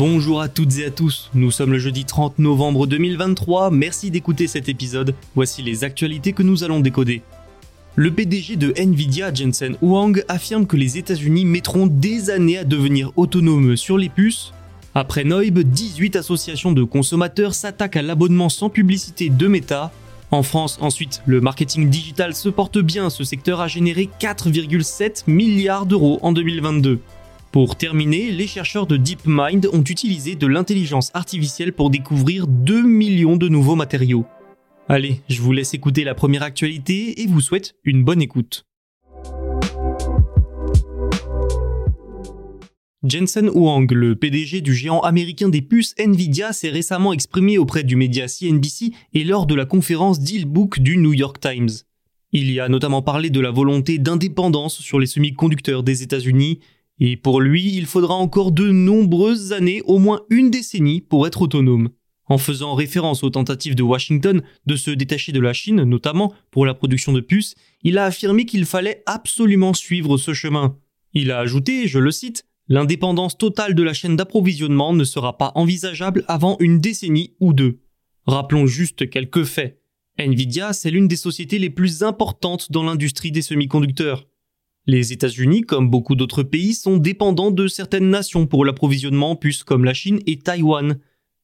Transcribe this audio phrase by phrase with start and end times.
[0.00, 4.46] Bonjour à toutes et à tous, nous sommes le jeudi 30 novembre 2023, merci d'écouter
[4.46, 7.20] cet épisode, voici les actualités que nous allons décoder.
[7.96, 13.12] Le PDG de Nvidia, Jensen Huang, affirme que les États-Unis mettront des années à devenir
[13.16, 14.54] autonomes sur les puces.
[14.94, 19.92] Après Noib, 18 associations de consommateurs s'attaquent à l'abonnement sans publicité de Meta.
[20.30, 25.84] En France, ensuite, le marketing digital se porte bien, ce secteur a généré 4,7 milliards
[25.84, 27.00] d'euros en 2022.
[27.52, 33.36] Pour terminer, les chercheurs de DeepMind ont utilisé de l'intelligence artificielle pour découvrir 2 millions
[33.36, 34.24] de nouveaux matériaux.
[34.88, 38.66] Allez, je vous laisse écouter la première actualité et vous souhaite une bonne écoute.
[43.02, 47.96] Jensen Huang, le PDG du géant américain des puces Nvidia, s'est récemment exprimé auprès du
[47.96, 51.70] média CNBC et lors de la conférence Dealbook du New York Times.
[52.30, 56.60] Il y a notamment parlé de la volonté d'indépendance sur les semi-conducteurs des États-Unis,
[57.00, 61.42] et pour lui, il faudra encore de nombreuses années, au moins une décennie, pour être
[61.42, 61.88] autonome.
[62.26, 66.64] En faisant référence aux tentatives de Washington de se détacher de la Chine, notamment pour
[66.64, 70.76] la production de puces, il a affirmé qu'il fallait absolument suivre ce chemin.
[71.12, 75.50] Il a ajouté, je le cite, L'indépendance totale de la chaîne d'approvisionnement ne sera pas
[75.56, 77.80] envisageable avant une décennie ou deux.
[78.28, 79.82] Rappelons juste quelques faits.
[80.18, 84.28] Nvidia, c'est l'une des sociétés les plus importantes dans l'industrie des semi-conducteurs.
[84.92, 89.62] Les États-Unis, comme beaucoup d'autres pays, sont dépendants de certaines nations pour l'approvisionnement en puces
[89.62, 90.98] comme la Chine et Taïwan.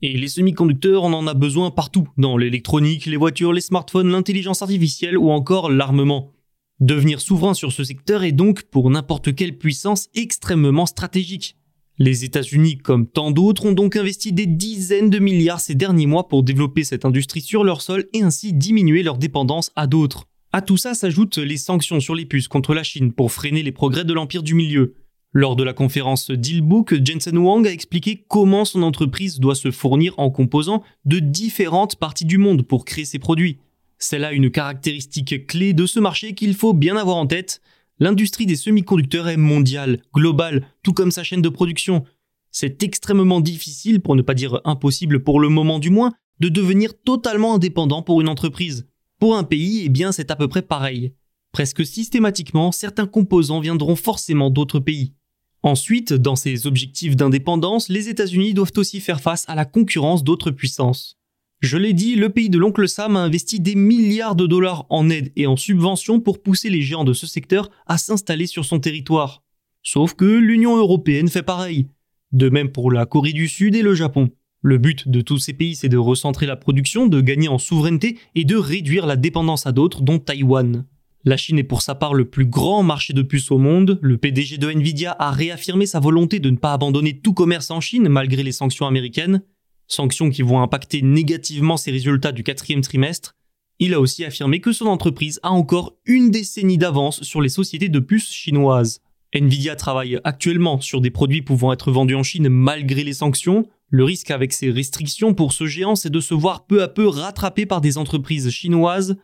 [0.00, 4.62] Et les semi-conducteurs, on en a besoin partout, dans l'électronique, les voitures, les smartphones, l'intelligence
[4.62, 6.30] artificielle ou encore l'armement.
[6.78, 11.56] Devenir souverain sur ce secteur est donc, pour n'importe quelle puissance, extrêmement stratégique.
[11.98, 16.28] Les États-Unis, comme tant d'autres, ont donc investi des dizaines de milliards ces derniers mois
[16.28, 20.28] pour développer cette industrie sur leur sol et ainsi diminuer leur dépendance à d'autres.
[20.54, 23.72] À tout ça s'ajoutent les sanctions sur les puces contre la Chine pour freiner les
[23.72, 24.94] progrès de l'empire du milieu.
[25.32, 30.12] Lors de la conférence Dealbook, Jensen Huang a expliqué comment son entreprise doit se fournir
[30.18, 33.60] en composants de différentes parties du monde pour créer ses produits.
[33.96, 37.62] C'est là une caractéristique clé de ce marché qu'il faut bien avoir en tête.
[37.98, 42.04] L'industrie des semi-conducteurs est mondiale, globale, tout comme sa chaîne de production.
[42.50, 46.92] C'est extrêmement difficile, pour ne pas dire impossible pour le moment du moins, de devenir
[47.04, 48.86] totalement indépendant pour une entreprise.
[49.22, 51.12] Pour un pays, eh bien c'est à peu près pareil.
[51.52, 55.14] Presque systématiquement, certains composants viendront forcément d'autres pays.
[55.62, 60.50] Ensuite, dans ces objectifs d'indépendance, les États-Unis doivent aussi faire face à la concurrence d'autres
[60.50, 61.20] puissances.
[61.60, 65.08] Je l'ai dit, le pays de l'oncle Sam a investi des milliards de dollars en
[65.08, 68.80] aide et en subventions pour pousser les géants de ce secteur à s'installer sur son
[68.80, 69.44] territoire.
[69.84, 71.86] Sauf que l'Union européenne fait pareil.
[72.32, 74.32] De même pour la Corée du Sud et le Japon.
[74.62, 78.18] Le but de tous ces pays, c'est de recentrer la production, de gagner en souveraineté
[78.36, 80.86] et de réduire la dépendance à d'autres, dont Taïwan.
[81.24, 83.98] La Chine est pour sa part le plus grand marché de puces au monde.
[84.02, 87.80] Le PDG de Nvidia a réaffirmé sa volonté de ne pas abandonner tout commerce en
[87.80, 89.42] Chine malgré les sanctions américaines,
[89.88, 93.34] sanctions qui vont impacter négativement ses résultats du quatrième trimestre.
[93.80, 97.88] Il a aussi affirmé que son entreprise a encore une décennie d'avance sur les sociétés
[97.88, 99.00] de puces chinoises.
[99.34, 103.68] Nvidia travaille actuellement sur des produits pouvant être vendus en Chine malgré les sanctions.
[103.94, 107.06] Le risque avec ces restrictions pour ce géant, c'est de se voir peu à peu
[107.06, 109.18] rattrapé par des entreprises chinoises.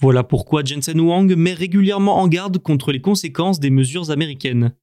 [0.00, 4.74] Voilà pourquoi Jensen Huang met régulièrement en garde contre les conséquences des mesures américaines.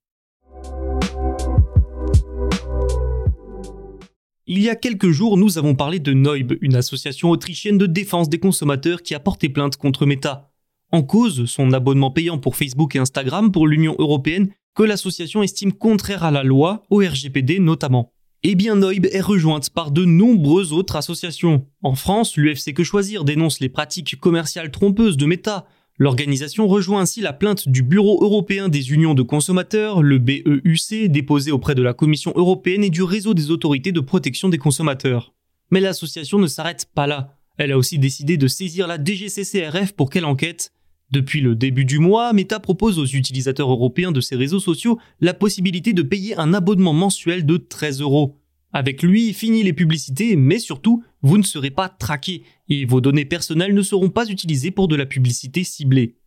[4.45, 8.29] Il y a quelques jours, nous avons parlé de Neub, une association autrichienne de défense
[8.29, 10.53] des consommateurs qui a porté plainte contre Meta.
[10.93, 15.73] En cause, son abonnement payant pour Facebook et Instagram pour l'Union européenne, que l'association estime
[15.73, 18.13] contraire à la loi, au RGPD notamment.
[18.43, 21.65] Eh bien, Noib est rejointe par de nombreuses autres associations.
[21.81, 25.65] En France, l'UFC Que Choisir dénonce les pratiques commerciales trompeuses de Meta.
[25.97, 31.51] L'organisation rejoint ainsi la plainte du Bureau européen des unions de consommateurs, le BEUC, déposée
[31.51, 35.33] auprès de la Commission européenne et du réseau des autorités de protection des consommateurs.
[35.71, 37.33] Mais l'association ne s'arrête pas là.
[37.57, 40.71] Elle a aussi décidé de saisir la DGCCRF pour qu'elle enquête.
[41.09, 45.33] Depuis le début du mois, Meta propose aux utilisateurs européens de ses réseaux sociaux la
[45.33, 48.37] possibilité de payer un abonnement mensuel de 13 euros.
[48.73, 53.25] Avec lui, fini les publicités, mais surtout, vous ne serez pas traqué et vos données
[53.25, 56.17] personnelles ne seront pas utilisées pour de la publicité ciblée.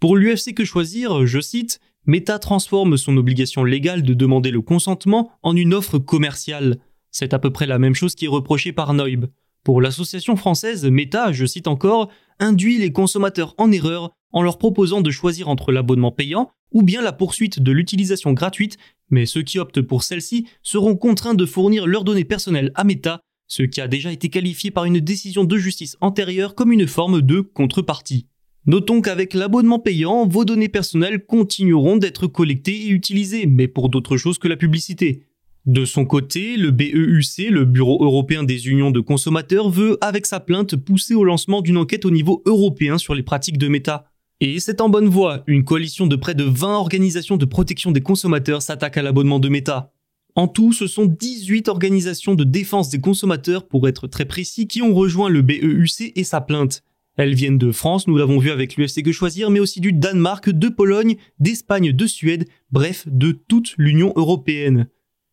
[0.00, 5.30] Pour l'UFC que choisir, je cite, Meta transforme son obligation légale de demander le consentement
[5.42, 6.78] en une offre commerciale.
[7.10, 9.26] C'est à peu près la même chose qui est reprochée par Noib.
[9.64, 15.00] Pour l'association française, Meta, je cite encore, induit les consommateurs en erreur en leur proposant
[15.00, 18.78] de choisir entre l'abonnement payant ou bien la poursuite de l'utilisation gratuite,
[19.10, 23.20] mais ceux qui optent pour celle-ci seront contraints de fournir leurs données personnelles à Meta,
[23.48, 27.20] ce qui a déjà été qualifié par une décision de justice antérieure comme une forme
[27.20, 28.28] de contrepartie.
[28.66, 34.16] Notons qu'avec l'abonnement payant, vos données personnelles continueront d'être collectées et utilisées, mais pour d'autres
[34.16, 35.24] choses que la publicité.
[35.66, 40.40] De son côté, le BEUC, le Bureau européen des unions de consommateurs, veut, avec sa
[40.40, 44.10] plainte, pousser au lancement d'une enquête au niveau européen sur les pratiques de Meta.
[44.40, 48.00] Et c'est en bonne voie, une coalition de près de 20 organisations de protection des
[48.00, 49.92] consommateurs s'attaque à l'abonnement de Meta.
[50.34, 54.80] En tout, ce sont 18 organisations de défense des consommateurs, pour être très précis, qui
[54.80, 56.82] ont rejoint le BEUC et sa plainte.
[57.18, 60.48] Elles viennent de France, nous l'avons vu avec l'UFC Que Choisir, mais aussi du Danemark,
[60.48, 64.86] de Pologne, d'Espagne, de Suède, bref, de toute l'Union européenne.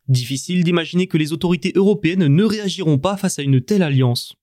[0.07, 4.36] Difficile d'imaginer que les autorités européennes ne réagiront pas face à une telle alliance.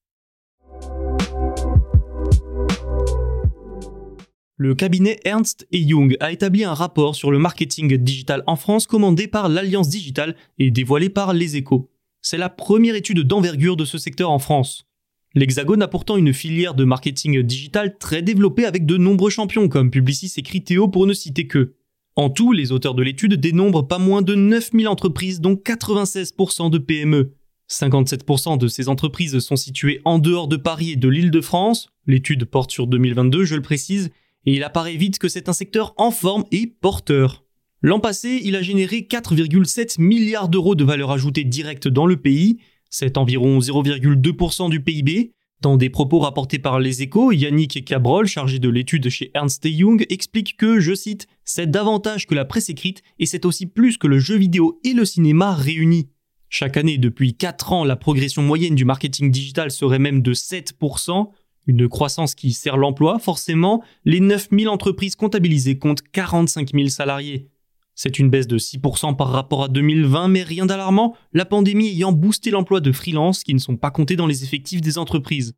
[4.57, 9.27] Le cabinet Ernst Young a établi un rapport sur le marketing digital en France commandé
[9.27, 11.89] par l'Alliance Digitale et dévoilé par Les Échos.
[12.21, 14.85] C'est la première étude d'envergure de ce secteur en France.
[15.33, 19.91] L'Hexagone a pourtant une filière de marketing digital très développée avec de nombreux champions comme
[19.91, 21.73] Publicis et Criteo pour ne citer que.
[22.17, 26.77] En tout, les auteurs de l'étude dénombrent pas moins de 9000 entreprises dont 96% de
[26.77, 27.33] PME.
[27.69, 31.89] 57% de ces entreprises sont situées en dehors de Paris et de l'île de France.
[32.07, 34.11] L'étude porte sur 2022, je le précise,
[34.45, 37.43] et il apparaît vite que c'est un secteur en forme et porteur.
[37.81, 42.59] L'an passé, il a généré 4,7 milliards d'euros de valeur ajoutée directe dans le pays,
[42.89, 45.33] c'est environ 0,2% du PIB.
[45.61, 50.05] Dans des propos rapportés par les échos, Yannick Cabrol, chargé de l'étude chez Ernst Young,
[50.09, 54.07] explique que, je cite, c'est davantage que la presse écrite et c'est aussi plus que
[54.07, 56.09] le jeu vidéo et le cinéma réunis.
[56.49, 61.29] Chaque année, depuis 4 ans, la progression moyenne du marketing digital serait même de 7%,
[61.67, 67.49] une croissance qui sert l'emploi, forcément, les 9000 entreprises comptabilisées comptent 45 000 salariés.
[67.95, 72.11] C'est une baisse de 6% par rapport à 2020, mais rien d'alarmant, la pandémie ayant
[72.11, 75.53] boosté l'emploi de freelance qui ne sont pas comptés dans les effectifs des entreprises.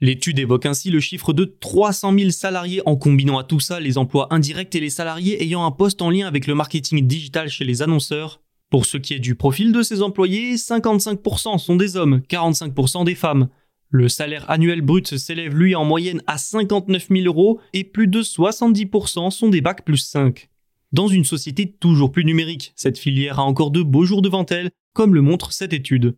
[0.00, 3.96] L'étude évoque ainsi le chiffre de 300 000 salariés en combinant à tout ça les
[3.96, 7.64] emplois indirects et les salariés ayant un poste en lien avec le marketing digital chez
[7.64, 8.42] les annonceurs.
[8.68, 13.14] Pour ce qui est du profil de ces employés, 55% sont des hommes, 45% des
[13.14, 13.48] femmes.
[13.88, 18.20] Le salaire annuel brut s'élève lui en moyenne à 59 000 euros et plus de
[18.20, 20.50] 70% sont des bacs plus 5.
[20.92, 24.70] Dans une société toujours plus numérique, cette filière a encore de beaux jours devant elle,
[24.92, 26.16] comme le montre cette étude.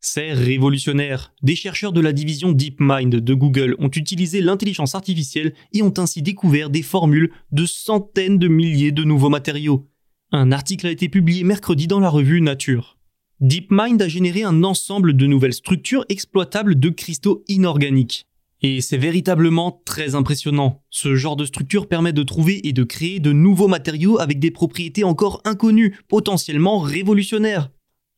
[0.00, 1.32] C'est révolutionnaire.
[1.42, 6.22] Des chercheurs de la division DeepMind de Google ont utilisé l'intelligence artificielle et ont ainsi
[6.22, 9.88] découvert des formules de centaines de milliers de nouveaux matériaux.
[10.32, 12.98] Un article a été publié mercredi dans la revue Nature.
[13.40, 18.26] DeepMind a généré un ensemble de nouvelles structures exploitables de cristaux inorganiques.
[18.68, 20.82] Et c'est véritablement très impressionnant.
[20.90, 24.50] Ce genre de structure permet de trouver et de créer de nouveaux matériaux avec des
[24.50, 27.70] propriétés encore inconnues, potentiellement révolutionnaires.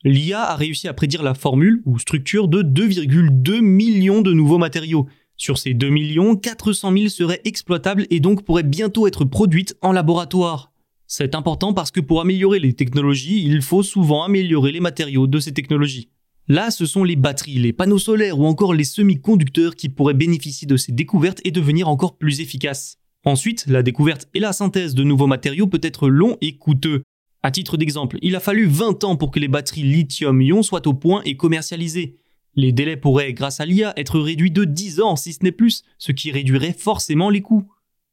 [0.04, 5.06] L'IA a réussi à prédire la formule ou structure de 2,2 millions de nouveaux matériaux.
[5.36, 9.92] Sur ces 2 millions, 400 000 seraient exploitables et donc pourraient bientôt être produites en
[9.92, 10.72] laboratoire.
[11.06, 15.40] C'est important parce que pour améliorer les technologies, il faut souvent améliorer les matériaux de
[15.40, 16.08] ces technologies.
[16.50, 20.66] Là, ce sont les batteries, les panneaux solaires ou encore les semi-conducteurs qui pourraient bénéficier
[20.66, 22.96] de ces découvertes et devenir encore plus efficaces.
[23.26, 27.02] Ensuite, la découverte et la synthèse de nouveaux matériaux peut être long et coûteux.
[27.42, 30.94] À titre d'exemple, il a fallu 20 ans pour que les batteries lithium-ion soient au
[30.94, 32.16] point et commercialisées.
[32.54, 35.84] Les délais pourraient, grâce à l'IA, être réduits de 10 ans si ce n'est plus,
[35.98, 37.70] ce qui réduirait forcément les coûts.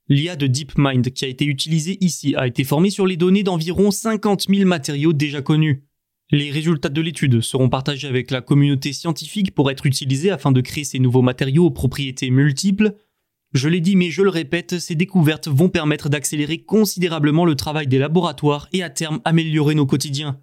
[0.09, 3.91] L'IA de DeepMind qui a été utilisée ici a été formée sur les données d'environ
[3.91, 5.83] 50 000 matériaux déjà connus.
[6.31, 10.61] Les résultats de l'étude seront partagés avec la communauté scientifique pour être utilisés afin de
[10.61, 12.95] créer ces nouveaux matériaux aux propriétés multiples.
[13.53, 17.87] Je l'ai dit mais je le répète, ces découvertes vont permettre d'accélérer considérablement le travail
[17.87, 20.41] des laboratoires et à terme améliorer nos quotidiens.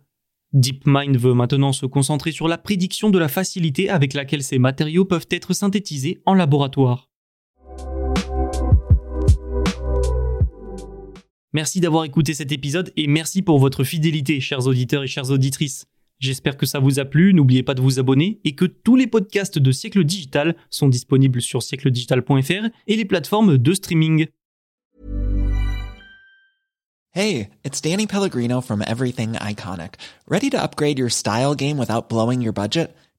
[0.53, 5.05] DeepMind veut maintenant se concentrer sur la prédiction de la facilité avec laquelle ces matériaux
[5.05, 7.12] peuvent être synthétisés en laboratoire.
[11.55, 15.85] Merci d'avoir écouté cet épisode et merci pour votre fidélité, chers auditeurs et chères auditrices.
[16.19, 19.07] J'espère que ça vous a plu, n'oubliez pas de vous abonner et que tous les
[19.07, 24.29] podcasts de Siècle Digital sont disponibles sur siècledigital.fr et les plateformes de streaming.
[27.15, 29.97] Hey, it's Danny Pellegrino from Everything Iconic.
[30.27, 32.97] Ready to upgrade your style game without blowing your budget?